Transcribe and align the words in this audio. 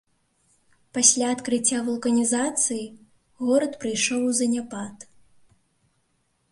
Пасля 0.97 1.27
адкрыцця 1.33 1.79
вулканізацыі 1.89 2.85
горад 3.45 3.73
прыйшоў 3.85 4.21
у 4.33 4.35
заняпад. 4.41 5.09